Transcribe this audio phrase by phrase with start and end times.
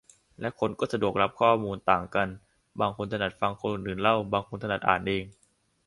[0.39, 2.27] และคนก็สะดวกรับข้อมูลต่างกัน
[2.79, 5.23] บางคนถนัดฟังคนอื่นเล่า บางคนถนัดอ่านเอง